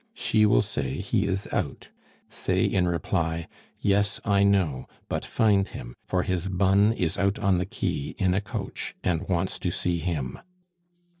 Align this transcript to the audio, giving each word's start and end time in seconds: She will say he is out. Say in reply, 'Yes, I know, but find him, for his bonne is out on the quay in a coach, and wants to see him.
She 0.15 0.47
will 0.47 0.63
say 0.63 0.95
he 0.95 1.27
is 1.27 1.47
out. 1.53 1.89
Say 2.27 2.63
in 2.63 2.87
reply, 2.87 3.47
'Yes, 3.79 4.19
I 4.25 4.41
know, 4.41 4.87
but 5.07 5.23
find 5.23 5.67
him, 5.67 5.95
for 6.07 6.23
his 6.23 6.49
bonne 6.49 6.91
is 6.91 7.19
out 7.19 7.37
on 7.37 7.59
the 7.59 7.67
quay 7.67 8.15
in 8.17 8.33
a 8.33 8.41
coach, 8.41 8.95
and 9.03 9.29
wants 9.29 9.59
to 9.59 9.69
see 9.69 9.99
him. 9.99 10.39